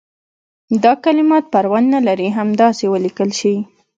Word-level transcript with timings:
دا 0.83 0.93
کلمات 1.03 1.43
پروا 1.53 1.79
نه 1.93 1.99
لري 2.07 2.27
همداسې 2.37 2.85
ولیکل 2.89 3.29
شي. 3.39 3.55